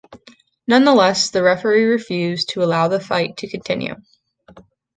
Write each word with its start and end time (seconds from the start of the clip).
Nonetheless, 0.65 1.29
the 1.29 1.43
referee 1.43 1.83
refused 1.83 2.49
to 2.49 2.63
allow 2.63 2.87
the 2.87 2.99
fight 2.99 3.37
to 3.37 3.47
continue. 3.47 3.93